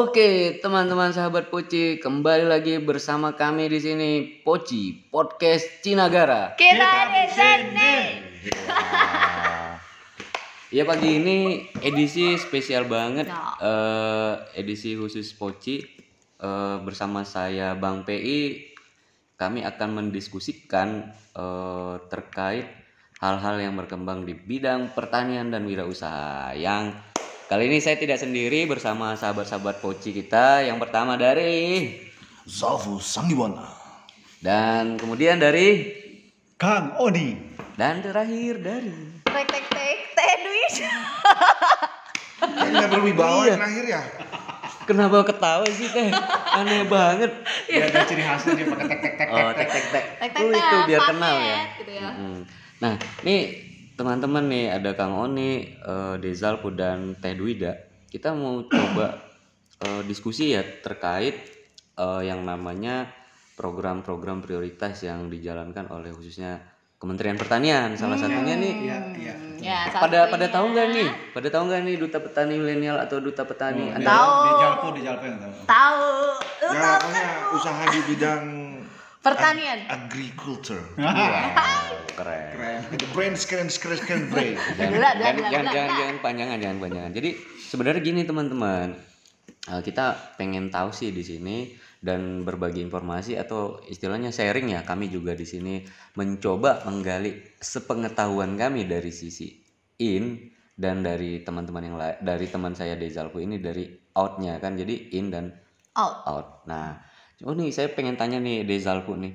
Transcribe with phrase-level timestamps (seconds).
[0.00, 6.56] Oke, teman-teman sahabat Poci, kembali lagi bersama kami di sini Poci Podcast Cinagara.
[6.56, 7.92] Kita di sini.
[10.72, 13.44] Ya pagi ini edisi spesial banget, Ya.
[13.60, 15.84] eh, edisi khusus Poci
[16.40, 18.72] Eh, bersama saya Bang PI.
[19.36, 22.64] Kami akan mendiskusikan eh, terkait
[23.20, 26.56] hal-hal yang berkembang di bidang pertanian dan wirausaha.
[26.56, 27.09] Yang
[27.50, 30.62] kali ini saya tidak sendiri bersama sahabat-sahabat Poci kita.
[30.62, 31.90] Yang pertama dari
[32.46, 33.82] Zalfu Sangiwana.
[34.40, 35.84] dan kemudian dari
[36.56, 37.36] Kang Odi.
[37.76, 38.92] dan terakhir dari
[39.24, 40.72] Tek tek tek teh duit.
[42.40, 43.52] Kayaknya berwibawa Iya.
[43.52, 44.02] yang akhir ya.
[44.84, 46.08] Kenapa ketawa sih teh?
[46.50, 47.30] Aneh banget.
[47.66, 50.04] Dia ada ciri khasnya dia pakai tek tek tek Oh, tek tek tek.
[50.18, 51.58] Tek tek Oh, itu biar kenal ya.
[51.78, 52.08] Gitu ya.
[52.80, 53.40] Nah, nih
[54.00, 57.76] teman-teman nih ada Kang Oni, eh, Dezalpu dan Teh Dwida.
[58.08, 59.20] Kita mau coba
[59.78, 61.36] eh, diskusi ya terkait
[61.94, 63.12] eh, yang namanya
[63.54, 66.64] program-program prioritas yang dijalankan oleh khususnya
[66.96, 67.92] Kementerian Pertanian.
[67.94, 69.34] Salah satunya nih Iya, iya.
[69.60, 71.08] Ya, salah pada pada tahu nggak nih?
[71.32, 73.84] Pada tahu nggak nih duta petani milenial atau duta petani?
[73.84, 74.32] Oh, Anda- Tahu.
[74.32, 75.52] Di Jalpo, di Jalpo yang tahu.
[75.64, 76.08] Tahu.
[76.60, 77.26] Lu Ya, tahu kan?
[77.56, 78.42] usaha di bidang
[79.20, 79.78] Pertanian.
[79.88, 80.80] agriculture.
[81.00, 82.44] Wow, keren.
[82.56, 82.80] Keren.
[82.96, 84.54] The brain keren keren keren brain.
[84.80, 85.72] jangan, Gila, jangan, gila, jangan, gila.
[85.72, 87.12] jangan, jangan panjangan, jangan panjangan.
[87.16, 87.30] Jadi
[87.68, 88.88] sebenarnya gini teman-teman,
[89.68, 91.56] Eh, kita pengen tahu sih di sini
[92.00, 94.80] dan berbagi informasi atau istilahnya sharing ya.
[94.88, 95.84] Kami juga di sini
[96.16, 99.52] mencoba menggali sepengetahuan kami dari sisi
[100.00, 100.48] in
[100.80, 103.84] dan dari teman-teman yang lain, dari teman saya Dezalku ini dari
[104.16, 104.80] outnya kan.
[104.80, 105.52] Jadi in dan
[105.92, 106.16] Out.
[106.24, 106.48] out.
[106.64, 106.96] Nah,
[107.42, 109.32] oh nih saya pengen tanya nih Dezalku nih.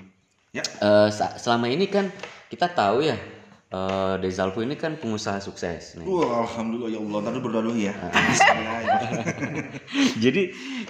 [0.54, 0.64] Ya.
[0.80, 2.08] Eh, sa- selama ini kan
[2.48, 3.18] kita tahu ya
[3.66, 6.06] eh Dezalfu ini kan pengusaha sukses nih.
[6.08, 7.20] Wah, alhamdulillah ya Allah.
[7.26, 7.94] Tadi berdoa dulu ya.
[7.98, 8.14] Ah.
[8.30, 8.98] Bismillah, ya.
[10.16, 10.42] Jadi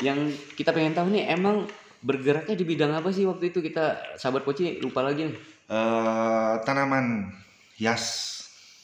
[0.03, 0.19] yang
[0.53, 1.65] kita pengen tahu nih emang
[2.05, 5.35] bergeraknya di bidang apa sih waktu itu kita sahabat Poci lupa lagi nih.
[5.65, 7.31] Eh, tanaman
[7.79, 8.35] hias.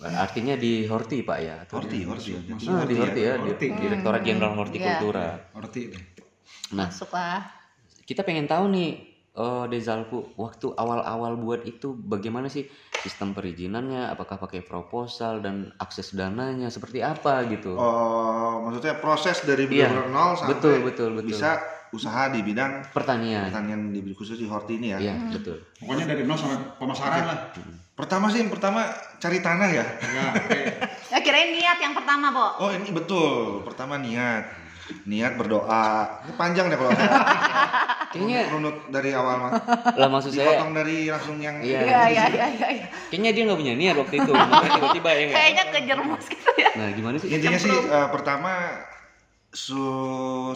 [0.01, 1.61] Artinya di Horti Pak ya?
[1.61, 2.33] Atau Horti, horti.
[2.33, 3.67] Ah, di Horti ya, di Horti.
[3.69, 5.25] Direktorat Jenderal Hortikultura.
[5.53, 6.01] Orti deh.
[6.73, 7.60] Nah, Masuk lah.
[8.03, 8.89] Kita pengen tahu nih
[9.31, 12.67] eh Dezalfu waktu awal-awal buat itu bagaimana sih
[12.99, 14.11] sistem perizinannya?
[14.11, 17.79] Apakah pakai proposal dan akses dananya seperti apa gitu?
[17.79, 21.31] Oh, maksudnya proses dari Iya, benar nol sampai betul, betul, betul.
[21.31, 23.47] bisa usaha di bidang Pertanian.
[23.47, 24.99] pertanian di khusus di horti ini ya.
[24.99, 25.63] Iya, betul.
[25.79, 27.37] Pokoknya dari nol sampai pemasaran lah.
[27.95, 29.85] Pertama sih yang pertama cari tanah ya.
[30.01, 30.59] Ya, oke.
[31.07, 32.67] Ya kirain niat yang pertama, Bo.
[32.67, 33.63] Oh ini betul.
[33.63, 34.43] Pertama niat,
[35.05, 36.21] niat berdoa.
[36.27, 36.91] Ini panjang deh kalau
[38.11, 39.51] Kayaknya runut dari awal mah.
[39.95, 41.79] lah maksud saya Dipotong dari langsung yang Iya.
[41.79, 42.67] Iya, iya, iya, iya.
[42.83, 42.87] iya.
[43.07, 45.25] kayaknya dia nggak punya niat waktu itu makanya tiba-tiba ya?
[45.31, 46.69] Kayaknya kejermus gitu ya.
[46.75, 48.51] nah gimana sih Intinya sih eh, pertama
[49.55, 49.79] su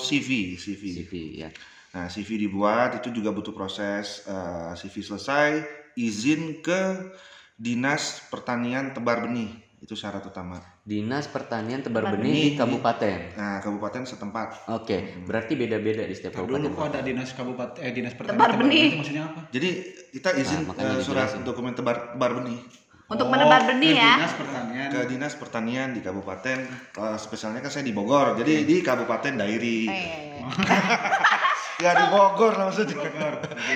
[0.03, 0.81] CV, CV.
[0.99, 1.13] CV
[1.47, 1.49] ya
[1.95, 5.63] Nah, CV dibuat itu juga butuh proses eh, CV selesai,
[5.95, 7.07] izin ke
[7.55, 9.47] Dinas Pertanian Tebar Benih.
[9.85, 10.57] Itu syarat utama.
[10.81, 12.57] dinas pertanian tebar benih di benih.
[12.57, 14.65] kabupaten Nah, kabupaten setempat.
[14.67, 18.33] oke berarti beda-beda di setiap Tar dulu kabupaten kok ada dinas kabupaten eh dinas pertanian
[18.35, 18.81] Tebar Tebar benih.
[18.83, 19.39] itu maksudnya apa?
[19.47, 19.69] Jadi
[20.11, 21.41] kita izin Nah, eh, surat dijelasin.
[21.43, 22.59] dokumen tebar, tebar benih
[23.05, 24.13] Untuk Oh, menebar benih ke ya.
[24.17, 24.87] Dinas pertanian.
[24.89, 26.57] ke Dinas Pertanian di kabupaten.
[26.91, 28.33] Eh, spesialnya kan saya di Bogor.
[28.33, 29.79] Jadi di Kabupaten Dairi.
[29.85, 30.45] Eh, iya, iya.
[31.77, 33.05] Ya di Bogor lah maksudnya.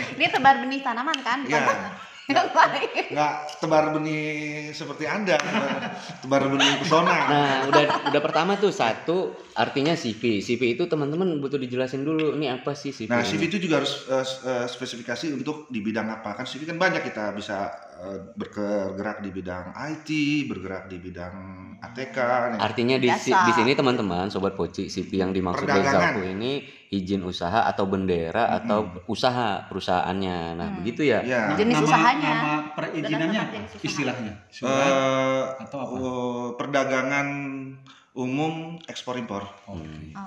[0.10, 1.46] Ini tebar benih tanaman kan?
[1.46, 1.62] Iya.
[2.30, 2.90] Yang lain.
[3.10, 4.26] Nggak tebar benih
[4.70, 5.72] seperti Anda, tebar,
[6.22, 7.18] tebar benih pesona.
[7.26, 9.18] nah udah udah pertama tuh satu
[9.54, 13.28] artinya CV CV itu teman-teman butuh dijelasin dulu ini apa sih CV Nah, ini?
[13.28, 16.38] CV itu juga harus eh, spesifikasi untuk di bidang apa.
[16.38, 17.66] Kan CV kan banyak kita bisa
[17.98, 20.10] eh, bergerak di bidang IT,
[20.46, 21.36] bergerak di bidang
[21.82, 22.18] ATK.
[22.54, 22.60] nih.
[22.62, 25.66] Artinya di, di sini teman-teman sobat poci CV yang dimaksud.
[25.66, 30.38] Dezalku ini izin usaha atau bendera atau usaha perusahaannya.
[30.58, 31.22] Nah, begitu ya.
[31.22, 31.54] Ya.
[31.54, 32.30] Jenis nama, usahanya.
[32.32, 33.58] Nama perizinannya apa?
[33.62, 33.86] usaha.
[33.86, 34.34] Istilahnya.
[34.50, 35.94] Surat Eh, atau apa?
[35.96, 37.28] eh, perdagangan
[38.12, 39.46] umum ekspor impor.
[39.66, 40.18] Oke.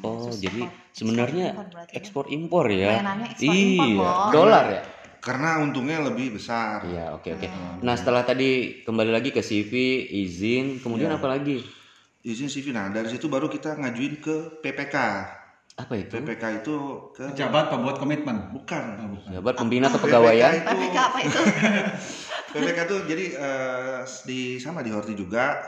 [0.00, 1.64] Oh, Ekspor- jadi ekspor sebenarnya ya.
[1.92, 3.02] ekspor impor ya.
[3.36, 4.82] Iya, dolar ya.
[5.18, 6.82] Karena untungnya lebih besar.
[6.82, 7.46] Iya, oke oke.
[7.46, 7.78] Hmm.
[7.80, 9.70] Nah, setelah tadi kembali lagi ke CV,
[10.20, 11.18] izin, kemudian Iya.
[11.18, 11.62] apa lagi?
[12.22, 12.70] Izin CV.
[12.70, 14.96] Nah, dari situ baru kita ngajuin ke PPK.
[15.82, 16.14] Apa itu?
[16.14, 16.74] PPK itu
[17.10, 18.54] ke Pejabat pembuat komitmen.
[18.54, 18.84] bukan.
[19.02, 19.30] Oh, bukan.
[19.34, 20.52] Jabat pembina PPK kepegawaian.
[20.54, 21.40] itu PPK apa itu?
[22.54, 25.58] PPK itu jadi eh, di sama di Horti juga.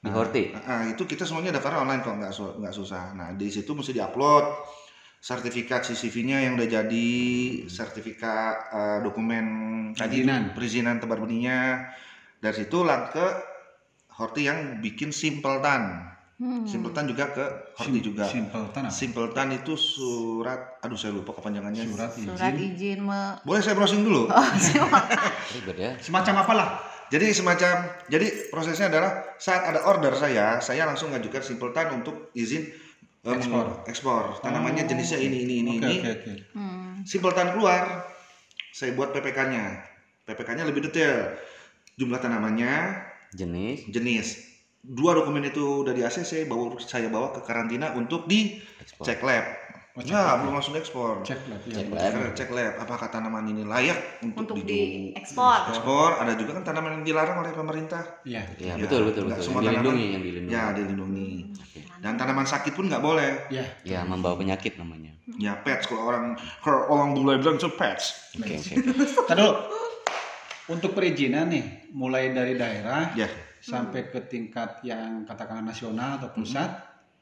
[0.00, 0.54] Di Horti?
[0.54, 3.12] Nah, itu kita semuanya daftar online kok nggak nggak susah.
[3.12, 4.46] Nah di situ mesti diupload
[5.18, 7.10] sertifikat CCV-nya yang udah jadi,
[7.66, 9.46] sertifikat eh, dokumen
[9.92, 10.54] Perizinan.
[10.54, 11.90] perizinan tebar benihnya.
[12.38, 13.26] Dari situ lang ke
[14.18, 16.14] Horti yang bikin simpletan.
[16.38, 16.62] Hmm.
[16.62, 17.44] Simpleton juga ke
[17.74, 18.22] Horti juga.
[18.22, 18.94] Simple tanah.
[18.94, 21.82] Simpleton itu surat, aduh saya lupa kepanjangannya.
[21.82, 22.26] Surat izin.
[22.30, 24.30] Surat izin me Boleh saya browsing dulu?
[24.30, 24.46] Oh,
[25.74, 25.98] ya.
[25.98, 26.68] Semacam apalah?
[27.08, 32.68] Jadi semacam, jadi prosesnya adalah saat ada order saya, saya langsung ngajukan Simpleton untuk izin
[33.24, 33.82] em, Ekspor.
[33.88, 34.22] ekspor.
[34.38, 34.88] Tanamannya Oh.
[34.92, 35.96] jenisnya ini, ini, ini, Oke ini.
[35.98, 36.32] oke oke.
[36.54, 36.92] hmm.
[37.02, 38.06] Simpleton keluar,
[38.70, 39.64] saya buat PPK-nya.
[40.22, 41.34] PPK-nya lebih detail.
[41.98, 42.74] Jumlah tanamannya,
[43.34, 44.28] Jenis jenis.
[44.80, 49.04] Dua dokumen itu udah di ACC, bawa saya bawa ke karantina untuk di ekspor.
[49.04, 49.44] cek lab.
[49.92, 50.36] Oh, cek Nah, lab.
[50.40, 51.12] belum langsung ekspor.
[51.20, 51.58] Cek lah.
[51.60, 51.74] ya.
[51.74, 52.00] Cek lab.
[52.00, 55.58] Karena cek lab apakah tanaman ini layak untuk, untuk diekspor.
[55.68, 56.08] ekspor.
[56.16, 58.22] Ada juga kan tanaman yang dilarang oleh pemerintah.
[58.22, 58.46] Iya.
[58.54, 59.44] Ya, Ya, betul betul nggak betul.
[59.44, 60.54] semua Yang dilindungi, tanaman- yang dilindungi.
[60.54, 61.30] Ya, dilindungi.
[61.98, 63.30] Dan tanaman sakit pun nggak boleh.
[63.50, 63.64] Iya.
[63.82, 65.10] Ya, membawa penyakit namanya.
[65.36, 66.24] Ya, pets kalau orang
[66.62, 68.30] kalau orang bule bilang itu pets.
[68.34, 68.72] Oke, oke.
[69.26, 69.52] Tadi dulu.
[70.68, 73.24] Untuk perizinan nih, mulai dari daerah Ya,
[73.68, 76.68] sampai ke tingkat yang katakanlah nasional atau pusat,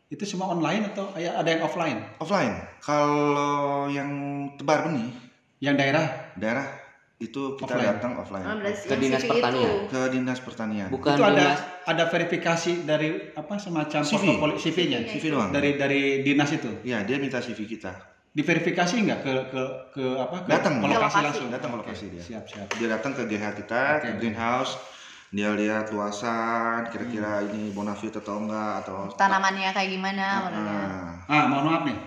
[0.06, 1.98] itu semua online atau ada yang offline?
[2.16, 2.54] offline.
[2.78, 3.52] Kalau
[3.88, 4.10] yang
[4.54, 5.10] tebar benih
[5.58, 6.06] Yang daerah
[6.36, 6.66] daerah
[7.16, 7.88] itu kita Offline.
[7.96, 9.64] datang offline Oh, berarti Ke dinas CV pertanian.
[9.64, 9.88] itu.
[9.88, 10.88] ke dinas pertanian.
[10.92, 14.24] Bukan itu ada dinas ada verifikasi dari apa semacam CV.
[14.60, 15.48] CV-nya CV doang.
[15.48, 16.68] dari dari dinas itu.
[16.84, 17.88] Ya, dia minta CV kita.
[18.30, 20.44] Diverifikasi nggak ke ke ke apa?
[20.44, 20.74] Ke, Datang.
[20.76, 21.24] ke lokasi lokasi.
[21.24, 21.48] langsung.
[21.48, 22.20] Datang ke lokasi dia.
[22.20, 22.66] Siap siap.
[22.76, 24.04] Dia datang ke GH kita, Oke.
[24.04, 24.76] ke greenhouse.
[25.34, 30.26] Dia lihat luasan, kira-kira ini bonafide atau enggak atau Tanamannya kayak gimana?
[30.46, 30.78] warnanya.
[31.26, 31.98] Ah, Ah, mohon maaf nih.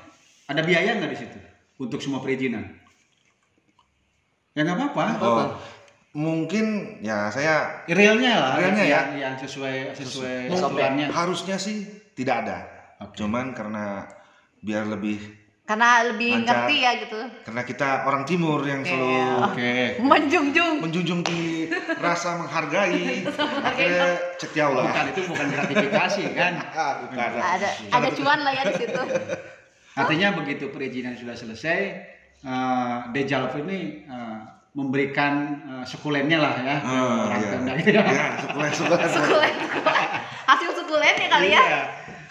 [0.48, 1.38] Ada biaya nggak di situ
[1.78, 2.64] untuk semua perizinan?
[4.56, 5.04] Ya nggak apa-apa.
[5.20, 5.48] Oh,
[6.16, 8.54] mungkin ya saya Realnya lah.
[8.58, 8.92] Realnya ya.
[8.96, 11.08] yang, yang sesuai sesuai aturannya.
[11.12, 11.86] harusnya sih
[12.18, 12.58] tidak ada.
[13.04, 13.20] Oke.
[13.20, 14.08] Cuman karena
[14.60, 15.20] biar lebih
[15.70, 16.66] Karena lebih Lancar.
[16.66, 17.20] ngerti ya gitu.
[17.46, 18.90] karena kita orang timur yang Iya.
[18.90, 19.74] selalu Oke.
[20.10, 20.76] Menjunjung.
[20.82, 21.70] menjunjung tinggi
[22.02, 23.22] rasa menghargai
[23.70, 24.08] akhirnya
[24.42, 24.90] cetiau lah.
[24.90, 26.54] Bukan itu bukan gratifikasi kan?
[26.74, 27.18] Ah, bukan.
[27.38, 29.02] Ada ada cuan lah ya di situ.
[29.94, 31.80] Artinya begitu perizinan sudah selesai,
[32.42, 34.38] eh Dejalp ini eh,
[34.74, 35.34] memberikan
[35.70, 36.78] eh, sukulennya lah ya.
[36.82, 37.78] Ah, orang iya.
[37.78, 38.02] Gitu ya.
[38.10, 38.70] Ya, sekolah.
[39.06, 40.08] Sukulen, sukulen.
[40.50, 41.62] Hasil sukulen ya kali ya.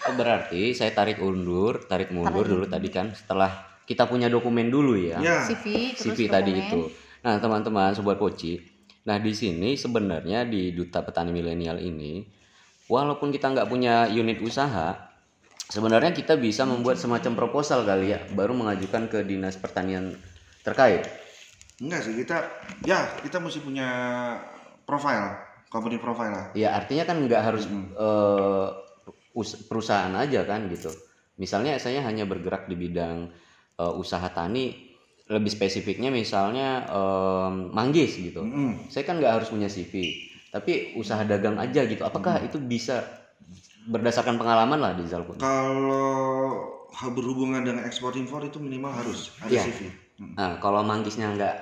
[0.09, 3.51] Oh, berarti saya tarik undur, tarik mundur Tarik dulu tadi kan setelah
[3.85, 5.17] kita punya dokumen dulu ya.
[5.17, 5.37] Ya.
[5.45, 6.69] CV terus CV tadi dokumen.
[6.69, 6.81] itu.
[7.25, 8.61] Nah, teman-teman sobat poci.
[9.05, 12.21] Nah, di sini sebenarnya di Duta Petani Milenial ini
[12.85, 14.93] walaupun kita nggak punya unit usaha,
[15.69, 20.13] sebenarnya kita bisa membuat semacam proposal kali ya, baru mengajukan ke Dinas Pertanian
[20.61, 21.05] terkait.
[21.79, 22.43] Enggak sih kita
[22.83, 23.87] ya kita mesti punya
[24.83, 25.37] profile,
[25.71, 26.45] company profile lah.
[26.53, 28.88] Ya, artinya kan nggak harus eh, us-
[29.67, 30.89] perusahaan aja kan gitu.
[31.39, 33.29] Misalnya saya hanya bergerak di bidang
[33.79, 34.89] eh, usaha tani,
[35.29, 38.41] lebih spesifiknya misalnya em, manggis gitu.
[38.41, 38.89] Mm-mm.
[38.89, 39.93] Saya kan nggak harus punya CV,
[40.49, 42.01] tapi usaha dagang aja gitu.
[42.01, 43.05] Apakah itu bisa
[43.85, 45.37] berdasarkan pengalaman lah di Zalpun?
[45.37, 46.81] Kalau
[47.13, 49.63] berhubungan dengan ekspor impor itu minimal harus ada Iya.
[49.69, 49.79] CV.
[50.19, 50.33] Mm.
[50.35, 51.55] Nah, kalau manggisnya nggak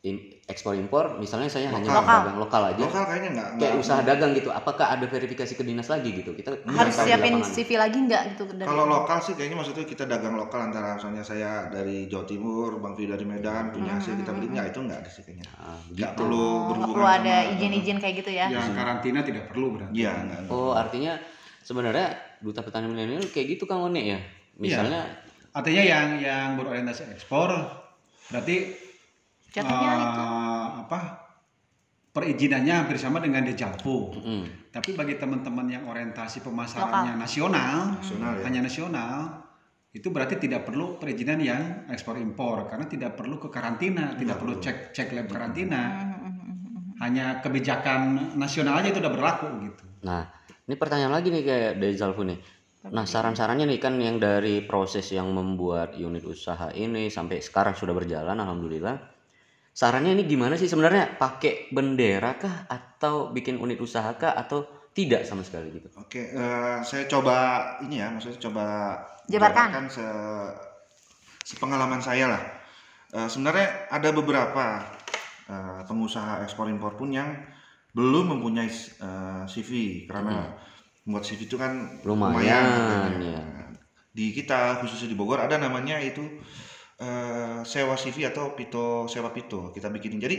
[0.00, 2.06] in- ekspor impor, misalnya saya hanya Lokal.
[2.24, 3.48] dagang lokal aja, Lokal kayaknya enggak.
[3.58, 4.48] kayak usaha dagang gitu.
[4.48, 6.32] Apakah ada verifikasi ke dinas lagi gitu?
[6.32, 7.42] Kita Harus siapin.
[7.42, 11.20] CV lagi nggak gitu dari Kalau lokal sih kayaknya maksudnya kita dagang lokal antara misalnya
[11.20, 14.98] saya dari Jawa Timur, Bang Fi dari Medan punya hasil kita beli enggak itu enggak
[15.02, 15.46] ada sih kayaknya.
[15.52, 16.20] Ah, Enggak gitu.
[16.22, 18.46] perlu Oh, berhubungan perlu ada izin-izin kayak gitu ya.
[18.48, 19.92] Yang karantina tidak perlu berarti.
[19.98, 20.38] Iya, enggak.
[20.46, 20.54] enggak.
[20.54, 21.12] Oh, artinya
[21.60, 22.06] sebenarnya
[22.38, 24.16] duta petani milenial kayak gitu Kang One ya.
[24.56, 25.02] Misalnya
[25.50, 27.50] Artinya yang yang berorientasi ekspor
[28.26, 28.86] berarti
[29.60, 30.24] Jatuhnya eh, itu.
[30.86, 31.00] apa?
[32.08, 34.10] Perizinannya hampir sama dengan Dejalpo.
[34.16, 38.42] mm, Tapi bagi teman-teman yang orientasi pemasarannya nasional, Nasional ya.
[38.48, 39.16] hanya nasional,
[39.94, 44.60] itu berarti tidak perlu perizinan yang ekspor impor karena tidak perlu ke karantina, tidak perlu
[44.60, 45.82] cek cek lab karantina.
[46.98, 49.86] Hanya kebijakan nasional aja itu udah berlaku gitu.
[50.02, 50.26] Nah,
[50.66, 52.38] ini pertanyaan lagi nih kayak dari Zalfu nih.
[52.90, 57.94] Nah, saran-sarannya nih kan yang dari proses yang membuat unit usaha ini sampai sekarang sudah
[57.94, 59.17] berjalan alhamdulillah.
[59.78, 61.14] Sarannya ini gimana sih sebenarnya?
[61.22, 65.86] Pakai bendera kah atau bikin unit usaha kah atau tidak sama sekali gitu?
[65.94, 67.36] Oke, eh, saya coba
[67.86, 68.66] ini ya, maksudnya coba
[69.30, 69.86] Jabarkan.
[69.86, 70.02] se
[71.46, 72.42] sepengalaman saya lah.
[73.14, 74.82] Eh, sebenarnya ada beberapa
[75.46, 77.38] eh, pengusaha ekspor impor pun yang
[77.94, 80.58] belum mempunyai eh, CV karena
[81.06, 83.30] membuat CV itu kan Lumayan, harganya.
[83.30, 83.42] ya.
[84.10, 86.26] Di kita khususnya di Bogor ada namanya itu
[86.98, 90.18] eh, sewa CV atau pito sewa pito kita bikinin.
[90.18, 90.36] Jadi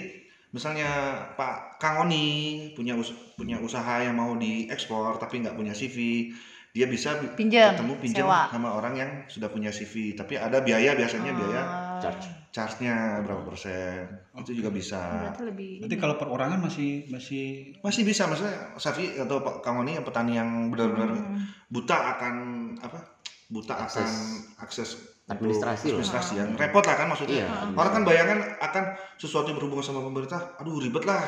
[0.50, 0.90] misalnya
[1.34, 2.26] Pak Kang Oni
[2.74, 6.30] punya us- punya usaha yang mau diekspor tapi nggak punya CV,
[6.70, 8.42] dia bisa bi- Pinjam, ketemu pinjam sewa.
[8.48, 12.32] sama orang yang sudah punya CV tapi ada biaya biasanya biaya Oh, Charge.
[12.50, 15.72] charge-nya berapa persen itu juga bisa Berarti lebih.
[15.84, 20.34] Berarti kalau perorangan masih masih masih bisa maksudnya Safi atau Pak Kang Oni yang petani
[20.34, 21.44] yang benar-benar Hmm.
[21.68, 22.36] buta akan
[22.80, 23.00] apa
[23.48, 24.00] buta Akses.
[24.00, 24.12] akan
[24.60, 24.90] akses
[25.30, 26.02] Administrasi lah.
[26.02, 28.84] administrasi yang repot lah kan maksudnya Iya, orang kan bayangan akan
[29.22, 31.22] sesuatu yang berhubungan sama pemerintah aduh ribet lah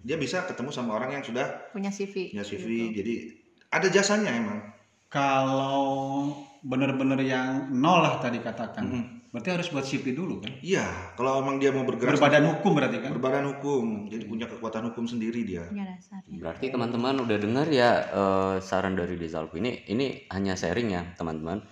[0.00, 2.32] dia bisa ketemu sama orang yang sudah punya CV.
[2.32, 2.96] punya CV gitu.
[3.04, 3.14] jadi
[3.70, 4.58] ada jasanya emang
[5.12, 8.84] kalau benar-benar yang nol lah tadi katakan.
[8.86, 9.04] Mhm.
[9.30, 10.50] Berarti harus buat CV dulu kan?
[10.58, 10.82] iya
[11.14, 13.14] kalau emang dia mau bergerak Berbadan hukum berarti kan?
[13.14, 16.34] berbadan hukum jadi punya kekuatan hukum sendiri dia Punya dasarnya.
[16.34, 21.62] Berarti teman-teman udah dengar ya eh, saran dari Desalvo ini ini hanya sharing ya teman-teman.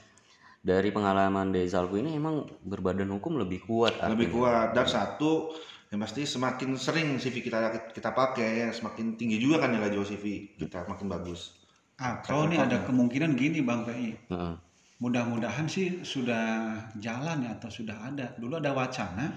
[0.69, 4.37] Dari pengalaman Desalvo ini emang berbadan hukum lebih kuat lebih artinya.
[4.37, 5.49] kuat dan satu
[5.89, 7.59] yang pasti semakin sering CV kita
[7.97, 11.57] kita pakai semakin tinggi juga kan nilai jual CV kita makin bagus
[11.99, 14.31] Ah, kalau ini ada kemungkinan gini Bang PI.
[14.31, 14.55] Heeh.
[15.03, 18.39] Mudah-mudahan sih sudah jalan ya atau sudah ada.
[18.39, 19.35] Dulu ada wacana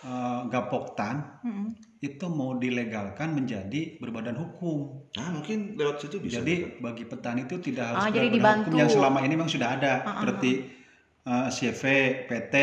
[0.00, 1.76] eh, gapoktan Mm-mm.
[2.06, 5.02] Itu mau dilegalkan menjadi berbadan hukum.
[5.12, 8.66] nah mungkin lewat situ bisa Jadi bagi petani itu tidak harus Ah, jadi berbadan dibantu.
[8.68, 10.50] hukum yang selama ini memang sudah ada Ah, ah, seperti
[11.26, 11.82] eh, CV,
[12.24, 12.54] PT,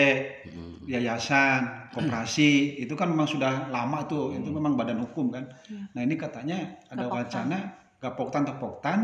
[0.47, 0.73] Mm.
[0.88, 1.59] yayasan,
[1.93, 5.51] koperasi itu kan memang sudah lama tuh itu memang badan hukum kan.
[5.65, 5.91] Iya.
[5.91, 6.57] Nah ini katanya
[6.88, 7.19] ada Gapoktan.
[7.43, 7.57] wacana
[8.00, 9.00] gapoktan tepoktan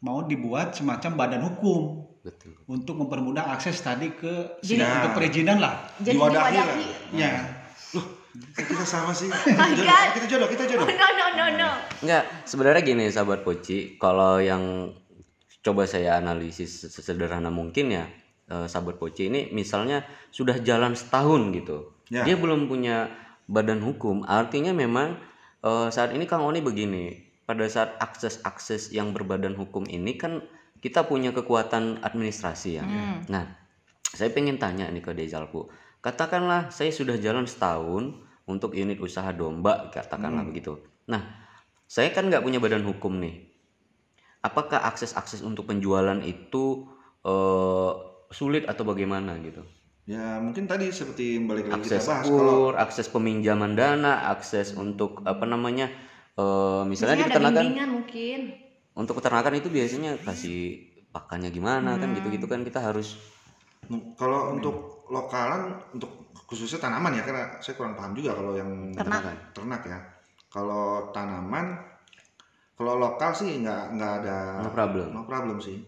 [0.00, 2.56] mau dibuat semacam badan hukum Betul.
[2.66, 5.84] untuk mempermudah akses tadi ke Jadi- untuk perizinan lah.
[5.98, 6.66] Jadi Diwadahi lah.
[6.72, 6.88] diwadahi.
[7.14, 7.32] Ya.
[8.54, 10.08] Kita sama sih Oh my Jodoh, God.
[10.14, 11.70] kita jodoh kita jodoh No no no no.
[12.04, 14.94] Enggak, sebenarnya gini sahabat Poci, kalau yang
[15.60, 18.04] coba saya analisis sesederhana mungkin ya,
[18.48, 21.92] eh, sahabat Poci ini misalnya sudah jalan setahun gitu.
[22.08, 22.24] Ya.
[22.24, 23.12] Dia belum punya
[23.50, 25.18] badan hukum, artinya memang
[25.60, 30.38] eh, saat ini Kang Oni begini, pada saat akses-akses yang berbadan hukum ini kan
[30.80, 32.84] kita punya kekuatan administrasi ya.
[32.86, 33.26] Hmm.
[33.28, 33.44] Nah,
[34.06, 35.68] saya pengen tanya nih ke Dezalpo.
[36.00, 38.16] Katakanlah saya sudah jalan setahun
[38.48, 40.80] untuk unit usaha domba, katakanlah begitu.
[41.12, 41.22] Nah,
[41.84, 43.52] saya kan nggak punya badan hukum nih.
[44.40, 46.88] Apakah akses-akses untuk penjualan itu
[47.20, 47.92] eh,
[48.32, 49.60] sulit atau bagaimana gitu?
[50.08, 54.72] ya mungkin tadi seperti balik lagi Akses kita bahas kalau kur, akses peminjaman dana, akses
[54.74, 55.86] untuk apa namanya?
[56.40, 58.40] eh, misalnya di Biasanya ada peternakan, mungkin.
[58.96, 60.60] untuk peternakan itu biasanya kasih
[61.10, 62.16] pakannya gimana kan Hmm.
[62.16, 63.18] gitu-gitu kan kita harus
[64.14, 64.76] kalau untuk
[65.08, 66.10] lokalan untuk
[66.46, 69.22] khususnya tanaman ya karena saya kurang paham juga kalau yang Ternak.
[69.50, 69.98] ternak ya
[70.46, 71.78] kalau tanaman
[72.74, 75.06] kalau lokal sih nggak nggak ada no problem.
[75.10, 75.78] no problem sih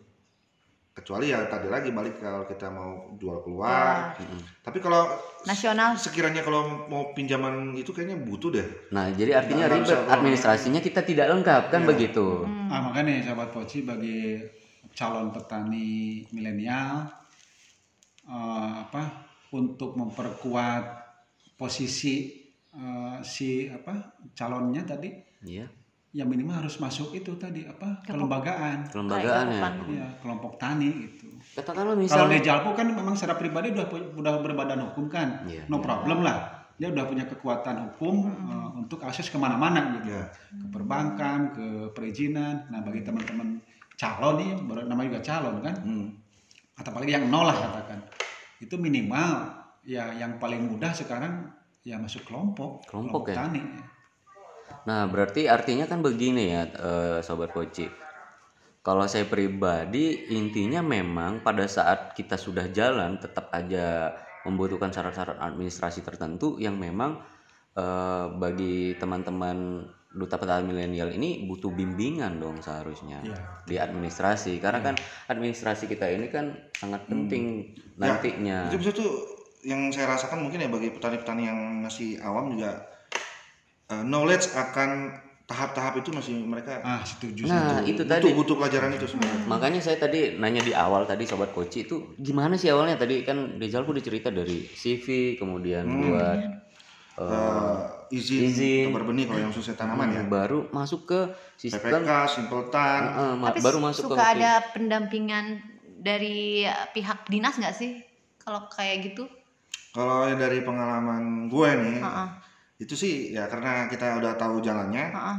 [0.92, 4.40] kecuali ya tadi lagi balik kalau kita mau jual keluar Wah, Mm-mm.
[4.60, 5.08] tapi kalau
[5.42, 5.96] nasional.
[5.96, 11.32] sekiranya kalau mau pinjaman itu kayaknya butuh deh Nah, jadi artinya ribet administrasinya kita tidak
[11.32, 11.88] lengkap kan Iya.
[11.88, 12.44] begitu.
[12.44, 12.68] Hmm.
[12.68, 14.36] Ah, makanya sahabat Poci bagi
[14.92, 17.08] calon petani milenial
[18.24, 19.02] eh, apa
[19.52, 20.82] untuk memperkuat
[21.54, 22.30] posisi
[22.68, 25.10] eh, si apa calonnya tadi
[25.42, 25.66] Iya,
[26.14, 28.46] ya minimal harus masuk itu tadi apa Kelompok.
[28.46, 29.58] kelembagaan kelembagaan ya.
[29.58, 31.26] Kelompok ya kelompok tani gitu.
[31.58, 35.66] Katakanlah Kalau misalnya Dejalpo kan memang secara pribadi udah udah berbadan hukum kan, Iya.
[35.66, 36.62] no problem lah.
[36.78, 41.66] Dia udah punya kekuatan hukum eh, untuk akses ke mana-mana gitu, ya ke perbankan, ke
[41.90, 42.70] perizinan.
[42.70, 43.58] Nah bagi teman-teman
[43.98, 46.06] calon nih, baru namanya juga calon kan, hmm.
[46.82, 48.02] Atau apalagi yang nol lah katakan,
[48.58, 49.54] itu minimal
[49.86, 51.46] ya yang paling mudah sekarang
[51.86, 53.38] ya masuk kelompok, Kelompok ya?
[53.38, 53.62] tani.
[54.82, 57.86] Nah, berarti artinya kan begini ya, eh, sobat Poci.
[58.82, 64.10] Kalau saya pribadi, intinya memang pada saat kita sudah jalan, tetap aja
[64.42, 67.22] membutuhkan syarat-syarat administrasi tertentu yang memang
[67.78, 73.36] eh, bagi teman-teman duta petani milenial ini butuh bimbingan dong seharusnya Iya.
[73.64, 74.60] di administrasi.
[74.60, 74.94] Karena kan
[75.26, 78.68] administrasi kita ini kan sangat penting nantinya.
[78.68, 79.08] itu bisa tuh
[79.62, 82.82] yang saya rasakan mungkin ya bagi petani-petani yang masih awam juga
[83.88, 87.44] eh, knowledge akan tahap-tahap itu masih mereka Ah setuju.
[87.44, 87.92] Nah, setuju.
[87.92, 88.28] itu butuh tadi.
[88.32, 92.56] butuh pelajaran itu sebenarnya Makanya saya tadi nanya di awal tadi sobat koci itu gimana
[92.56, 96.61] sih awalnya tadi kan Rizal udah cerita dari CV kemudian buat
[97.12, 97.76] eh, Eh,
[98.12, 98.84] izin, izin.
[98.88, 101.20] tebar benih kalau yang khususnya tanaman ya baru masuk ke
[101.56, 105.44] sistem PPK, Simpleton, eh, ma- Tapi baru masuk suka ke ada pendampingan
[105.96, 108.00] dari uh, pihak dinas nggak sih?
[108.38, 109.24] Kalau kayak gitu?
[109.92, 112.28] kalau dari pengalaman gue nih Heeh,
[112.80, 115.36] itu sih ya karena kita udah tahu jalannya heeh.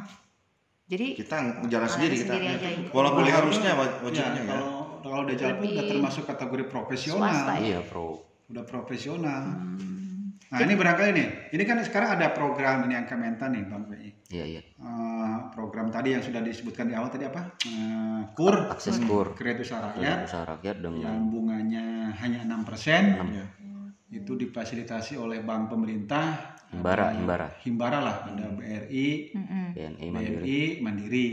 [0.83, 2.89] Jadi kita jalan Jalan sendiri kita sendiri aja gitu.
[2.93, 4.69] walaupun Nah, harusnya wa- wajibnya ya, ya, Kalau
[5.01, 7.33] kalau Dejalpo udah termasuk kategori profesional.
[7.33, 7.65] swasta ya?
[7.65, 9.41] iya pro udah profesional.
[9.41, 10.02] Hmm.
[10.53, 14.29] Nah ini barangkali nih, ini kan sekarang ada program ini yang Kementan nih Bang PI.
[14.29, 14.61] Iya, iya.
[14.61, 17.57] Eh, program tadi yang sudah disebutkan di awal tadi apa?
[17.65, 23.45] Eh, KUR, Akses kur Kredit Usaha Rakyat, usaha rakyat dengan yang bunganya hanya 6% Ya.
[24.13, 27.47] itu difasilitasi oleh bank pemerintah Himbara, ada Himbara.
[27.65, 29.65] Himbara lah ada BRI Mm-mm.
[29.73, 30.37] BNI Mandiri.
[30.37, 31.27] BNI Mandiri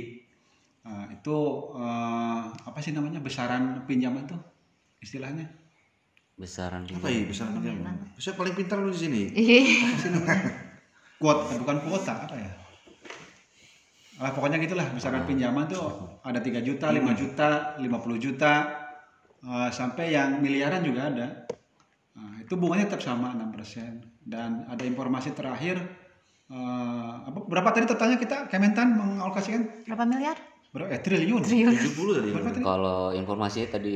[0.80, 1.38] Nah, itu
[1.76, 4.40] eh, apa sih namanya besaran pinjaman tuh
[4.98, 5.44] istilahnya
[6.40, 7.84] Besaran Apa ya bisa pinjam?
[8.16, 9.22] Bisa paling pintar lu di sini.
[9.36, 9.60] Iya.
[10.00, 10.72] sih namanya?
[11.20, 12.50] Kuota bukan kuota apa ya?
[14.24, 14.88] Lah pokoknya gitulah.
[14.96, 15.84] Besaran pinjaman tuh
[16.24, 18.52] ada 3 juta 5 juta 50 juta
[19.44, 21.28] eh, sampai yang miliaran juga ada.
[22.16, 25.76] Nah, itu bunganya tetap sama 6% dan ada informasi terakhir
[26.48, 28.48] eh, apa berapa tadi totalnya kita?
[28.48, 29.84] Kementan mengalokasikan?
[29.84, 30.40] Berapa miliar?
[30.70, 31.42] berapa eh, triliun.
[31.42, 32.30] 70 tadi.
[32.30, 32.62] berapa tadi?
[32.64, 33.94] Kalau informasinya tadi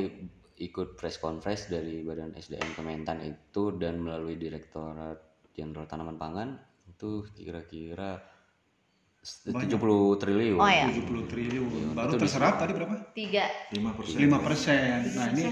[0.57, 5.19] ikut press conference dari Badan SDM Kementan itu dan melalui Direktorat
[5.51, 6.49] Jenderal Tanaman Pangan
[6.85, 8.19] itu kira-kira
[9.25, 9.57] 70
[10.15, 10.55] triliun.
[10.55, 10.85] Oh ya.
[10.85, 13.49] 70 triliun baru terserap tadi berapa Tiga.
[13.73, 14.21] 5%.
[14.21, 15.43] 5 persen nah ini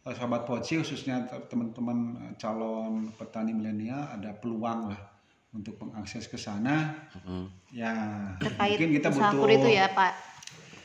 [0.00, 5.00] eh, sahabat poci khususnya te- teman-teman eh, calon petani milenial ada peluang lah
[5.50, 7.46] untuk mengakses ke sana Mm.
[7.74, 7.92] ya
[8.38, 10.12] Terkait mungkin kita butuh itu ya Pak.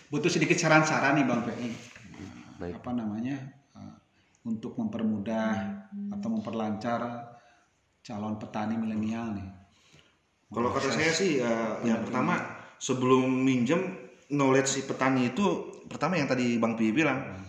[0.09, 1.69] butuh sedikit saran-saran nih bang PI
[2.61, 2.77] Baik.
[2.77, 3.37] apa namanya
[3.73, 3.95] eh,
[4.45, 5.49] untuk mempermudah
[6.13, 7.01] atau memperlancar
[8.05, 9.49] calon petani milenial nih
[10.51, 12.37] Kalau kata saya sih eh, yang pertama
[12.77, 13.97] sebelum minjem
[14.29, 17.41] knowledge si petani itu pertama yang tadi Bang Pi bilang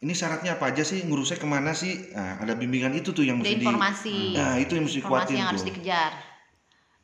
[0.00, 3.40] ini syaratnya apa aja sih ngurusnya ke mana sih nah, ada bimbingan itu tuh yang
[3.40, 4.16] mesti di informasi.
[4.32, 6.12] nah itu yang mesti Informasi harus dikejar.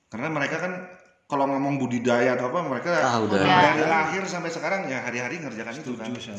[0.09, 0.73] karena mereka kan
[1.27, 3.43] kalau ngomong budidaya atau apa mereka Ah, udah.
[3.43, 6.39] dari lahir sampai sekarang ya hari-hari ngerjakan itu kan setuju saya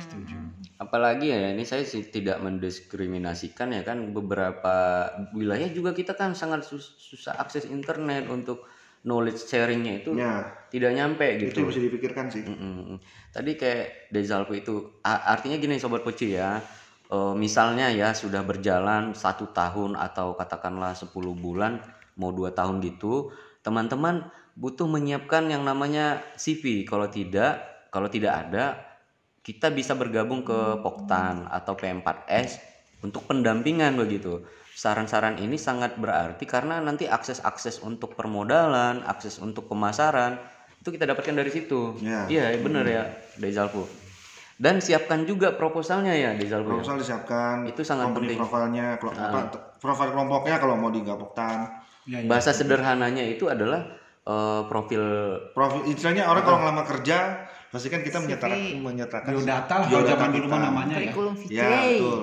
[0.00, 0.36] setuju
[0.76, 6.64] Apalagi ya ini saya sih tidak mendiskriminasikan ya kan beberapa wilayah juga kita kan sangat
[6.64, 8.64] sus- susah akses internet untuk
[9.00, 11.56] knowledge sharingnya itu ya tidak nyampe itu gitu.
[11.58, 12.96] yang mesti dipikirkan sih Mm-mm.
[13.30, 16.60] Tadi kayak Dezalpo itu artinya gini sobat poci ya.
[17.06, 21.78] Eh, misalnya ya sudah berjalan satu tahun atau katakanlah 10 bulan
[22.16, 23.30] mau dua tahun gitu,
[23.66, 24.22] teman-teman
[24.54, 26.86] butuh menyiapkan yang namanya CV.
[26.86, 27.58] Kalau tidak,
[27.90, 28.78] kalau tidak ada,
[29.42, 32.62] kita bisa bergabung ke Poktan atau P4S
[33.02, 34.46] untuk pendampingan begitu.
[34.76, 40.38] Saran-saran ini sangat berarti karena nanti akses-akses untuk permodalan, akses untuk pemasaran
[40.86, 41.98] itu kita dapatkan dari situ.
[41.98, 42.30] Ya.
[42.30, 43.90] Iya, benar ya, Dezalpo.
[44.56, 46.70] Dan siapkan juga proposalnya ya, Dezalpo.
[46.70, 46.80] ya.
[46.80, 48.38] proposal disiapkan Itu sangat penting.
[48.38, 48.46] Ah.
[48.46, 49.40] profilnya kelo- apa,
[49.82, 52.28] profil kelompoknya kalau mau digabungkan ya, ya.
[52.30, 53.86] Bahasa sederhananya itu adalah
[54.26, 55.02] eh, profil
[55.52, 60.28] profil istilahnya orang kalau ngelamar kerja pasti kan kita menyatakan menyatakan biodata lah kalau zaman
[60.32, 61.12] dulu namanya ya.
[61.12, 61.56] Kurikulum vitae.
[61.58, 62.20] ya betul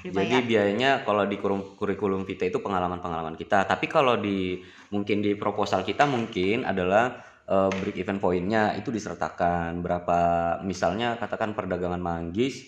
[0.00, 3.68] Jadi biayanya kalau di kurum- kurikulum vitae itu pengalaman-pengalaman kita.
[3.68, 9.84] Tapi kalau di mungkin di proposal kita mungkin adalah eh, break event pointnya itu disertakan.
[9.84, 10.18] Berapa
[10.64, 12.64] misalnya katakan perdagangan manggis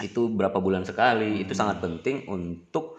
[0.00, 2.89] itu berapa bulan sekali itu sangat penting untuk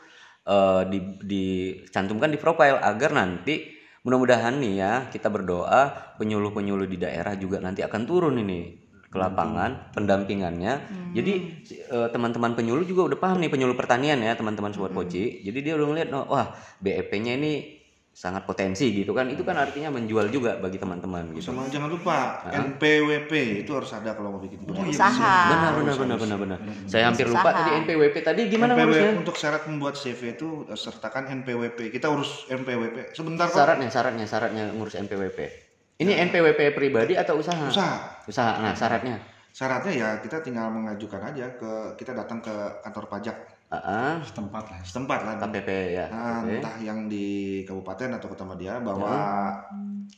[0.46, 3.70] eh, di, dicantumkan di profile agar nanti
[4.02, 9.92] mudah-mudahan nih ya kita berdoa penyuluh-penyuluh di daerah juga nanti akan turun ini ke lapangan
[9.92, 10.74] pendampingannya.
[11.12, 11.34] Jadi
[11.68, 15.44] si- eh, teman-teman penyuluh juga udah paham nih penyuluh pertanian ya teman-teman sobat poci.
[15.44, 17.81] Jadi dia udah ngeliat oh, wah BEP-nya ini
[18.12, 19.32] sangat potensi gitu kan.
[19.32, 21.52] Itu kan artinya menjual juga bagi teman-teman gitu.
[21.52, 25.36] Sama jangan lupa NPWP itu harus ada kalau mau bikin Oh, iya, Usaha.
[25.52, 26.60] benar benar benar benar benar.
[26.86, 30.78] Saya hampir lupa tadi NPWP tadi gimana NPWP ngurusnya untuk syarat membuat CV itu eh,
[30.78, 33.58] sertakan NPWP kita urus NPWP sebentar kok.
[33.58, 35.72] Syaratnya syaratnya syaratnya ngurus NPWP
[36.02, 37.70] ini NPWP pribadi atau usaha?
[37.70, 38.26] Usaha.
[38.26, 38.58] Usaha.
[38.58, 39.22] Nah syaratnya?
[39.54, 43.38] Syaratnya ya kita tinggal mengajukan aja ke kita datang ke kantor pajak
[43.72, 46.60] Ah, setempat lah setempat lah KPP ya Nah, KPP.
[46.60, 47.26] entah yang di
[47.64, 49.16] kabupaten atau kota Madia bahwa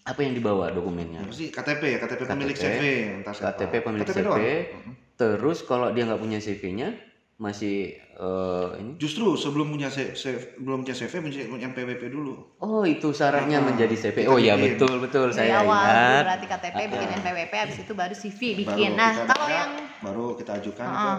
[0.04, 2.82] apa yang dibawa dokumennya apa sih KTP ya KTP pemilik KTP, CV
[3.22, 3.54] entah siapa.
[3.54, 4.98] KTP pemilik CV, doang.
[5.14, 6.98] terus kalau dia nggak punya CV-nya
[7.36, 12.58] masih eh, ini Justru sebelum punya C- C- belum punya CV punya NPWP dulu.
[12.58, 14.82] oh itu syaratnya Ah, menjadi CV oh iya bikin.
[14.82, 18.60] betul betul Dari saya awal ingat berarti KTP bikin NPWP habis itu baru CV Baru
[18.66, 18.90] bikin.
[18.94, 21.18] Nah, kita kalau yang baru kita ajukan Heeh.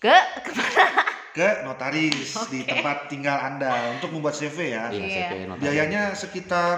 [0.00, 1.19] ke ke ke mana?
[1.30, 4.88] Ke notaris di tempat tinggal Anda untuk membuat CV ya.
[4.88, 5.06] iya Iya.
[5.06, 5.62] CV notaris.
[5.62, 6.76] Biayanya sekitar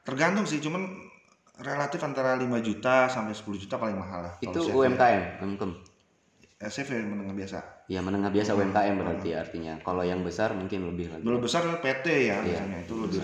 [0.00, 0.82] tergantung sih, cuman
[1.54, 4.34] relatif antara 5 juta sampai 10 juta paling mahal lah.
[4.38, 4.74] itu CV.
[4.74, 5.72] UMKM UMKM
[6.58, 7.58] Eh, CV menengah biasa.
[7.86, 12.06] ya menengah biasa UMKM berarti artinya kalau yang besar mungkin lebih lagi Belum besar PT
[12.24, 12.38] ya Iya.
[12.40, 13.18] biasanya itu lebih.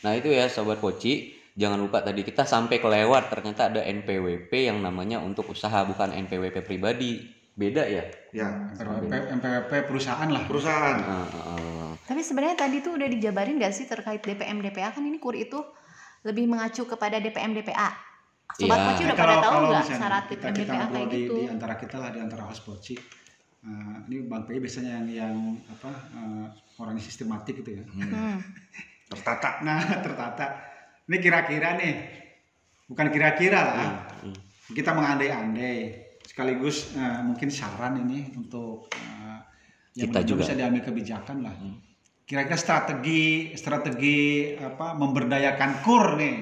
[0.00, 1.12] Nah itu ya sobat poci,
[1.52, 6.62] jangan lupa tadi kita sampai kelewat ternyata ada NPWP yang namanya untuk usaha bukan NPWP
[6.62, 7.41] pribadi.
[7.52, 8.04] Beda ya.
[8.32, 10.42] Ya, MPWP, MPWP perusahaan lah.
[10.48, 10.96] perusahaan.
[10.98, 11.90] Ah, ah, ah.
[12.02, 15.60] Tapi sebenarnya tadi tuh udah dijabarin gak sih terkait DPM DPA kan ini KUR itu
[16.22, 17.92] lebih mengacu kepada DPM DPA.
[18.52, 18.84] Sobat Iya.
[18.86, 21.34] Poci udah pada tahu nggak syarat kita, DPM kita DPA kayak di, gitu?
[21.34, 22.94] di antara kita lah di antara host poci
[23.62, 25.34] eh, ini bang PI biasanya yang yang
[25.66, 28.44] apa eh, orangnya sistematik gitu ya Hmm.
[29.08, 29.60] Tertata.
[29.60, 30.46] nah tertata
[31.06, 31.94] ini kira-kira nih
[32.86, 33.76] bukan kira-kira lah
[34.20, 34.36] Hmm.
[34.68, 35.78] kita mengandai-andai
[36.32, 39.38] sekaligus eh, mungkin saran ini untuk eh,
[40.00, 40.48] yang Kita juga.
[40.48, 41.52] bisa diambil kebijakan lah
[42.24, 44.20] kira-kira strategi strategi
[44.56, 46.36] apa memberdayakan kur nih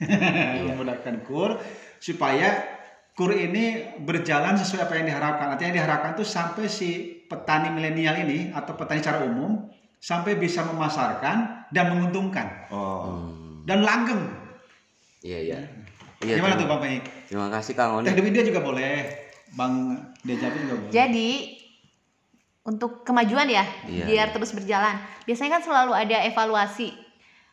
[0.72, 1.60] memberdayakan kur
[2.00, 2.64] supaya
[3.12, 8.16] kur ini berjalan sesuai apa yang diharapkan artinya yang diharapkan tuh sampai si petani milenial
[8.24, 9.68] ini atau petani secara umum
[10.00, 13.12] sampai bisa memasarkan dan menguntungkan Oh.
[13.12, 13.68] Hmm.
[13.68, 14.24] dan langgeng
[15.24, 15.60] Iya, iya.
[16.20, 17.00] Iya, gimana tuh bang?
[17.28, 18.08] Terima kasih Kang Oni.
[18.08, 21.30] Teh Widya juga boleh bang Dejabi juga boleh Jadi
[22.64, 24.32] untuk kemajuan ya, Iya, biar iya.
[24.32, 24.96] terus berjalan.
[25.28, 26.96] Biasanya kan selalu ada evaluasi.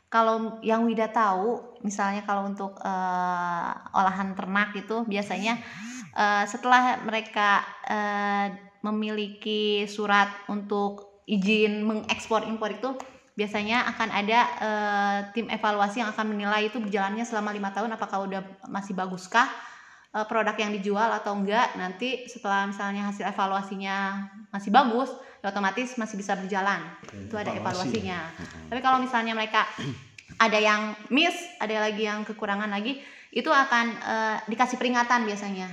[0.08, 5.60] Kalau yang Wida tahu, misalnya kalau untuk eh, olahan ternak itu biasanya
[6.15, 8.56] eh, setelah mereka eh,
[8.88, 12.95] memiliki surat untuk izin mengekspor impor itu
[13.36, 18.27] biasanya akan ada eh, tim evaluasi yang akan menilai itu berjalannya selama lima tahun apakah
[18.27, 19.47] udah masih baguskah
[20.12, 25.97] eh, produk yang dijual atau enggak nanti setelah misalnya hasil evaluasinya masih bagus ya otomatis
[25.97, 26.80] masih bisa berjalan.
[27.10, 27.89] Itu ada evaluasi.
[27.89, 28.19] evaluasinya.
[28.69, 29.65] Tapi kalau misalnya mereka
[30.38, 33.02] ada yang miss ada lagi yang kekurangan lagi
[33.34, 35.67] itu akan eh, dikasih peringatan biasanya.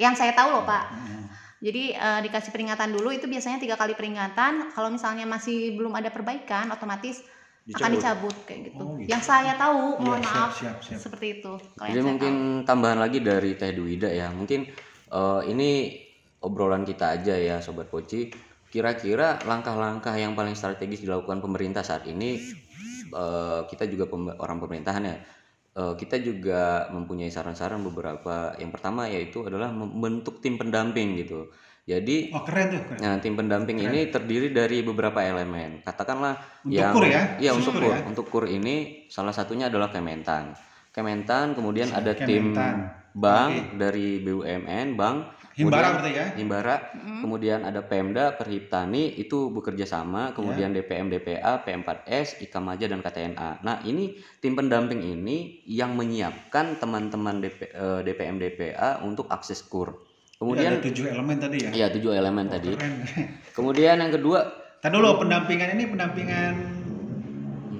[0.00, 0.84] Yang saya tahu loh pak.
[0.88, 1.20] Hmm.
[1.62, 4.72] jadi eh, dikasih peringatan dulu itu biasanya tiga kali peringatan.
[4.72, 7.22] Kalau misalnya masih belum ada perbaikan otomatis
[7.70, 9.06] akan dicabut kayak gitu Oh, gitu.
[9.06, 10.98] yang saya tahu mohon Iya, siap, maaf siap, siap.
[10.98, 12.34] seperti itu kalau Jadi mungkin
[12.66, 14.34] tambahan lagi dari Teh Duwida ya.
[14.34, 14.66] Mungkin
[15.12, 15.70] eh, ini
[16.42, 18.28] obrolan kita aja ya Sobat Poci.
[18.72, 22.40] Kira-kira langkah-langkah yang paling strategis dilakukan pemerintah saat ini
[23.14, 25.16] eh, kita juga pem- orang pemerintahan ya.
[25.72, 28.52] Eh, kita juga mempunyai saran-saran beberapa.
[28.58, 31.48] Yang pertama yaitu adalah membentuk tim pendamping gitu.
[31.82, 32.98] Jadi Wah keren tuh keren.
[33.02, 35.82] Nah, tim pendamping ini terdiri dari beberapa elemen.
[35.82, 37.22] Katakanlah Untuk yang kur ya?
[37.42, 37.98] Iya, Khusus untuk kur ya?
[38.06, 40.54] Untuk kur ini salah satunya adalah Kementan.
[40.94, 42.86] Kementan, kemudian ada tim Kementan.
[43.16, 43.76] bank Oke.
[43.82, 45.42] dari BUMN, bank.
[45.52, 46.26] Himbara kemudian berarti ya?
[46.32, 46.74] Himbara,
[47.20, 53.60] kemudian ada Pemda, Perhiptani itu bekerja sama, kemudian DPM, DPA, P4S, Ikamaja dan KTNA.
[53.60, 60.11] Nah, ini tim pendamping ini yang menyiapkan teman-teman DP, eh, DPM, DPA untuk akses kur.
[60.42, 61.70] Kemudian Kemudian ada tujuh elemen tadi ya.
[61.70, 62.68] Iya tujuh elemen tadi.
[62.74, 62.94] Keren.
[63.54, 64.38] Kemudian yang kedua,
[64.82, 66.52] Tadi dulu pendampingan ini pendampingan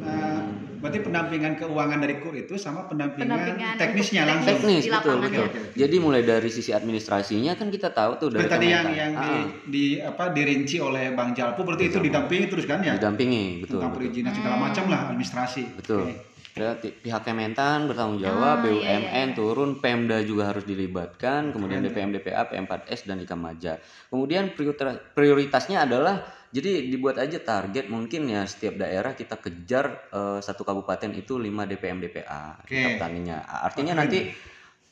[0.07, 0.41] eh,
[0.79, 4.63] berarti pendampingan keuangan dari kur itu sama pendampingan, Pendampingan teknisnya langsung.
[4.63, 5.27] teknis Di betul betul.
[5.27, 5.79] Oke, oke, oke.
[5.83, 9.45] Jadi mulai dari sisi administrasinya kan kita tahu tuh dari tadi yang yang di, Ah,
[9.67, 13.83] di apa dirinci oleh Bang Jalpu berarti itu didampingi terus kan ya didampingi betul.
[13.83, 15.63] tentang perizinan segala macam lah administrasi.
[15.83, 16.07] Betul.
[16.07, 16.32] Oke.
[16.53, 21.81] Ya, ti- pihak Kementan bertanggung jawab, Ah, iya, BUMN turun, Pemda juga harus dilibatkan, kemudian
[21.81, 23.81] DPM, DPA, P4S dan Ikamaja.
[24.07, 26.21] Kemudian priorita- prioritasnya adalah
[26.53, 31.65] jadi dibuat aja target mungkin ya setiap daerah kita kejar eh, satu kabupaten itu 5
[31.65, 33.41] DPM, DPA petaninya.
[33.65, 34.05] Artinya Keren.
[34.05, 34.19] nanti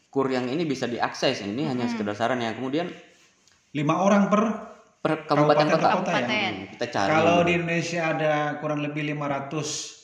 [0.08, 1.44] kur yang ini bisa diakses.
[1.44, 2.56] Ini hanya sekedar saran ya.
[2.56, 2.88] Kemudian
[3.70, 4.42] Lima orang per
[4.98, 5.76] per kabupaten, Kabupaten kota.
[5.76, 5.92] kota ya?
[5.92, 6.52] Kabupaten.
[6.56, 7.10] Hmm, kita cari.
[7.12, 9.99] kalau di Indonesia ada kurang lebih 500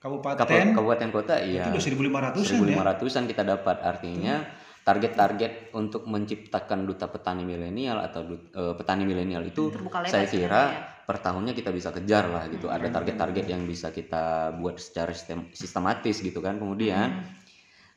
[0.00, 1.68] kabupaten, Kabupaten, kabupaten kota iya.
[1.68, 1.82] itu udah
[2.32, 2.76] 1500-an ya.
[2.96, 3.76] 1500-an kita dapat.
[3.84, 4.34] Artinya
[4.80, 9.68] target-target untuk menciptakan duta petani milenial atau dut- eh, petani milenial itu
[10.08, 10.80] saya kira ya.
[11.04, 12.72] per tahunnya kita bisa kejar lah gitu.
[12.72, 17.20] Ada target-target yang bisa kita buat secara sistem- sistematis gitu kan kemudian.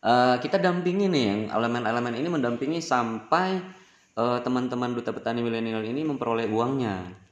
[0.04, 3.64] Eh, kita dampingi nih yang elemen-elemen ini mendampingi sampai
[4.14, 7.23] eh, teman-teman duta petani milenial ini memperoleh uangnya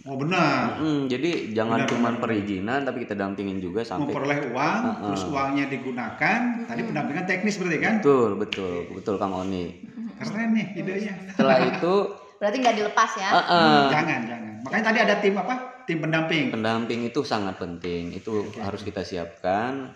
[0.00, 0.80] Oh benar.
[0.80, 5.04] Mm, jadi jangan Benar, cuma benar, perizinan tapi kita dampingin juga sampai Memperoleh uang, Heeh.
[5.12, 6.38] terus uangnya digunakan.
[6.64, 7.94] Tadi pendampingan teknis berarti kan?
[8.00, 9.76] betul betul betul Kang Oni
[10.16, 11.12] Keren nih idenya.
[11.32, 11.94] setelah itu
[12.36, 14.52] berarti nggak dilepas ya eh, eh, Jangan, jangan.
[14.64, 15.54] Makanya tadi ada tim apa?
[15.84, 16.44] Tim pendamping.
[16.54, 19.90] pendamping itu sangat penting itu harus kita siapkan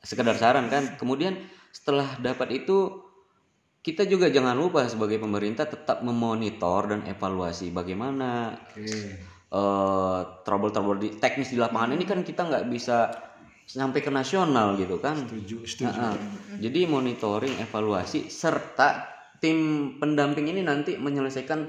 [0.00, 1.36] sekedar saran kan kemudian
[1.70, 3.02] setelah dapat itu
[3.84, 9.33] kita juga jangan lupa sebagai pemerintah tetap memonitor dan evaluasi bagaimana Oke.
[9.54, 13.14] Eh, trouble-trouble di teknis di lapangan ini kan kita nggak bisa
[13.64, 15.94] sampai ke nasional gitu kan Setuju, setuju.
[15.94, 16.12] Nah,
[16.54, 19.56] jadi monitoring, evaluasi serta tim
[19.96, 21.60] pendamping ini nanti menyelesaikan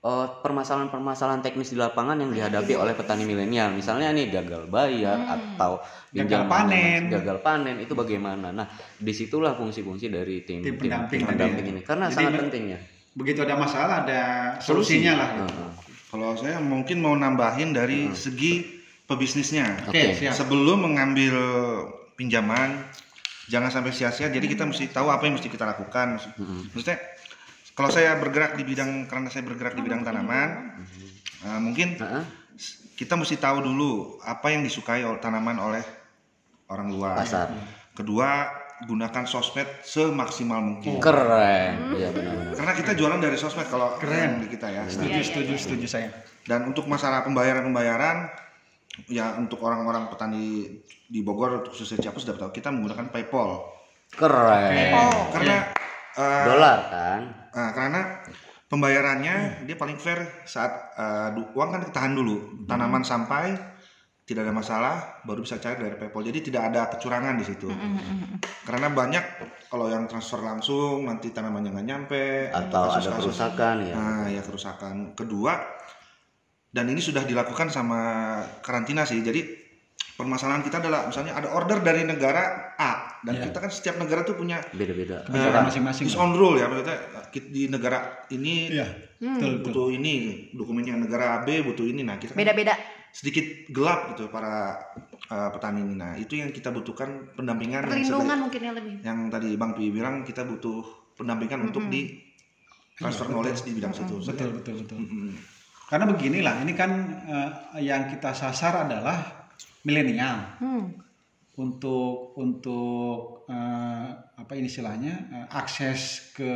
[0.00, 3.70] eh, permasalahan-permasalahan teknis di lapangan yang dihadapi oleh petani milenial.
[3.70, 7.08] Misalnya nih gagal bayar atau Gagal panen.
[7.08, 8.48] gagal panen itu bagaimana?
[8.50, 12.40] Nah, di situlah fungsi-fungsi dari tim, Tim pendamping tadi pendamping ini karena Jadi sangat me-
[12.46, 12.80] penting ya.
[13.12, 14.20] begitu ada masalah ada
[14.56, 15.28] solusinya lah.
[15.36, 15.52] gitu.
[15.52, 15.70] Heeh.
[16.12, 18.12] Kalau saya mungkin mau nambahin dari Hmm.
[18.12, 18.68] segi
[19.08, 19.88] pebisnisnya.
[19.88, 20.20] Oke, Oke.
[20.20, 20.36] siap.
[20.36, 21.32] Sebelum mengambil
[22.20, 22.84] pinjaman,
[23.48, 24.28] jangan sampai sia-sia.
[24.28, 26.20] Jadi kita mesti tahu apa yang mesti kita lakukan.
[26.36, 26.68] Mm-mm.
[26.76, 27.00] Maksudnya,
[27.72, 30.48] kalau saya bergerak di bidang karena saya bergerak di bidang tanaman,
[31.48, 32.24] eh, mungkin Heeh.
[33.00, 35.84] kita mesti tahu dulu apa yang disukai tanaman oleh
[36.68, 37.24] orang luar.
[37.24, 37.48] Pasar.
[37.96, 40.98] Kedua, gunakan sosmed semaksimal mungkin.
[40.98, 41.94] Keren.
[41.94, 42.54] Iya benar-benar.
[42.58, 44.42] Karena kita jualan dari sosmed kalau Keren.
[44.42, 44.82] di kita ya.
[44.86, 46.08] Setuju, setuju, setuju saya.
[46.42, 48.26] Dan untuk masalah pembayaran-pembayaran,
[49.06, 53.62] ya untuk orang-orang petani di Bogor, khususnya Ciapu sudah tahu kita menggunakan PayPal.
[54.12, 54.92] Keren.
[54.92, 55.32] Oh.
[55.32, 55.56] Karena
[56.18, 57.20] eh, Dolar kan?
[57.52, 58.00] Nah, karena
[58.68, 60.92] pembayarannya dia paling fair saat
[61.36, 63.71] du- uang kan ditahan dulu, tanaman sampai
[64.22, 66.22] tidak ada masalah, baru bisa cair dari PayPal.
[66.22, 67.66] Jadi tidak ada kecurangan di situ.
[68.62, 69.24] Karena banyak
[69.66, 73.18] kalau yang transfer langsung nanti tanamannya nggak nyampe Atau ada kasus-kasus.
[73.28, 73.94] kerusakan ya.
[73.94, 74.94] Nah, ya kerusakan.
[75.12, 75.58] Kedua,
[76.68, 78.00] dan ini sudah dilakukan sama
[78.60, 79.18] karantina sih.
[79.18, 79.42] Jadi
[80.12, 83.42] permasalahan kita adalah misalnya ada order dari negara A dan Iya.
[83.48, 85.26] kita kan setiap negara tuh punya Beda-beda.
[85.26, 86.04] Kebijakan masing-masing.
[86.06, 86.98] is on rule ya maksudnya
[87.32, 88.86] di negara ini Iya.
[89.18, 89.62] Betul, betul.
[89.64, 90.14] butuh ini
[90.50, 92.74] dokumennya negara B butuh ini nah kita kan Beda-beda.
[93.12, 94.80] Sedikit gelap gitu para
[95.28, 98.94] uh, petani ini nah itu yang kita butuhkan pendampingan yang, Perlindungan mungkin ya lebih.
[99.04, 102.16] yang tadi Bang Pi bilang kita butuh pendampingan untuk di
[102.96, 104.98] transfer knowledge di bidang situ Betul, betul, betul.
[105.00, 105.32] Mm-mm.
[105.92, 106.92] Karena beginilah, ini kan
[107.28, 109.44] eh, yang kita sasar adalah
[109.84, 110.56] milenial.
[110.56, 110.88] Hmm.
[111.52, 114.08] untuk untuk eh,
[114.40, 116.48] apa ini istilahnya eh, akses ke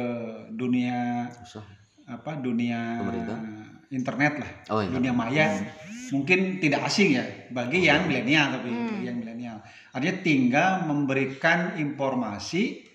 [0.56, 1.68] dunia Susah.
[2.08, 3.38] apa dunia Pemerintah?
[3.88, 4.90] Internet lah Oh, iya.
[4.90, 5.46] dunia maya
[6.08, 8.70] mungkin tidak asing ya bagi yang milenial tapi
[9.02, 9.58] yang milenial
[9.90, 12.86] artinya tinggal memberikan informasi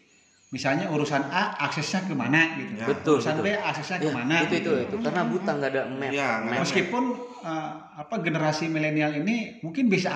[0.48, 2.88] misalnya urusan A aksesnya ke mana gitu Ya.
[2.88, 3.46] Betul, urusan betul.
[3.48, 4.72] B aksesnya Ya, ke mana itu itu gitu.
[4.82, 6.12] itu karena buta nggak ada map.
[6.12, 6.60] Iya, ada map.
[6.60, 7.04] meskipun
[7.42, 10.12] eh, apa generasi milenial ini mungkin bisa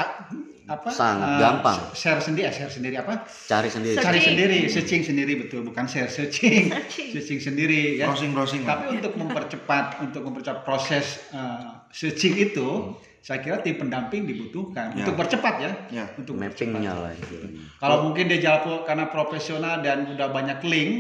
[0.68, 1.78] apa Sangat eh, gampang.
[1.92, 3.96] share sendiri share sendiri apa Cari sendiri.
[3.96, 4.26] cari Searching.
[4.28, 6.74] sendiri searching sendiri betul bukan share searching
[7.12, 13.40] searching sendiri ya browsing browsing tapi untuk mempercepat untuk mempercepat proses uh, searching itu saya
[13.40, 15.02] kira tim pendamping dibutuhkan Ya.
[15.02, 17.62] untuk percepat ya ya untuk Mappingnya lah itu.
[17.78, 20.92] kalau mungkin dia jalan karena profesional dan udah banyak link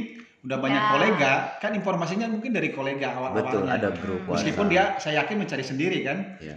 [0.41, 0.89] udah banyak Ya.
[0.91, 5.62] kolega kan informasinya mungkin dari kolega awal Betul, ada grup meskipun dia saya yakin mencari
[5.62, 6.54] sendiri kan Ya.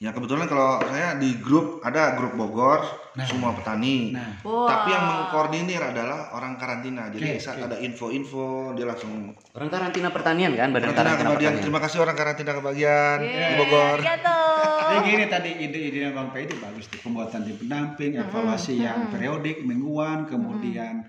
[0.00, 2.80] Ya kebetulan kalau saya di grup ada grup Bogor
[3.28, 4.16] semua petani.
[4.16, 4.40] Nah.
[4.48, 4.64] Wah.
[4.64, 7.12] tapi yang mengkoordinir adalah orang karantina.
[7.12, 7.68] Jadi Oke, saat oke.
[7.68, 11.36] ada info-info dia langsung Orang karantina pertanian kan, badan karantina karantina kebagian.
[11.36, 11.60] pertanian.
[11.60, 13.96] terima kasih orang karantina kebagian di Yeay, Bogor.
[14.00, 14.38] arigato.
[14.80, 16.98] Jadi gini tadi ide-idenya Bang Pei itu bagus tuh.
[17.04, 21.04] Pembuatan tim pendamping, evaluasi yang periodik mingguan, kemudian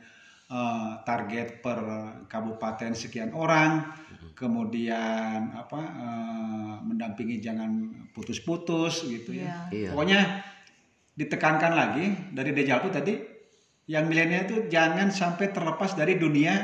[0.51, 1.80] eh, target per
[2.27, 3.88] kabupaten sekian orang,
[4.41, 7.69] kemudian apa eh, mendampingi jangan
[8.10, 9.69] putus-putus gitu ya.
[9.69, 9.69] Iya.
[9.69, 9.89] Iya.
[9.93, 10.19] Pokoknya
[11.13, 13.13] ditekankan lagi dari Dejalpu tadi
[13.86, 16.58] yang milenial itu jangan sampai terlepas dari dunia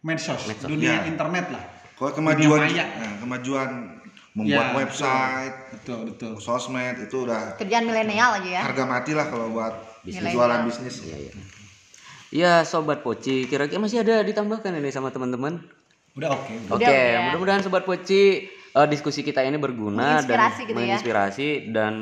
[0.00, 1.10] medsos, Medsos, dunia ya.
[1.10, 1.64] internet lah.
[1.98, 2.86] kalau kemajuan maya.
[2.86, 3.70] nah, kemajuan
[4.38, 6.32] membuat Ya, website Betul, betul.
[6.38, 8.62] sosmed itu udah Kerjaan milenial aja ya.
[8.62, 9.74] harga mati lah kalau buat
[10.06, 10.30] Bisnis.
[10.30, 11.32] jualan bisnis Iya, iya.
[12.30, 15.58] Ya, sobat Poci, kira-kira masih ada ditambahkan ini sama teman-teman?
[16.18, 16.52] Udah oke.
[16.68, 17.20] Oke, Udah, udah.
[17.30, 20.76] mudah-mudahan sobat Poci eh, diskusi kita ini berguna Menginspirasi dan gitu ya.
[20.76, 21.92] menginspirasi dan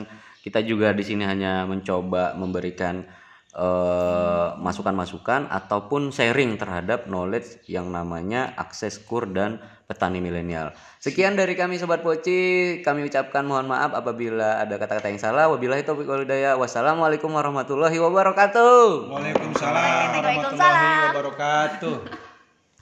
[0.41, 3.05] kita juga di sini hanya mencoba memberikan
[3.53, 10.75] eh, masukan-masukan ataupun sharing terhadap knowledge yang namanya akses kur dan petani milenial.
[10.99, 15.47] Sekian dari kami sobat Poci, kami ucapkan mohon maaf apabila ada kata-kata yang salah.
[15.47, 16.59] Wabillahi taufiq wal hidayah.
[16.59, 19.07] Wassalamualaikum warahmatullahi wabarakatuh.
[19.07, 21.07] Waalaikumsalam warahmatullahi Waalaikumsalam.
[21.15, 22.26] wabarakatuh.